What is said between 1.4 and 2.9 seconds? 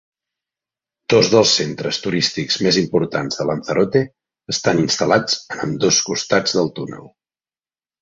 centres turístics més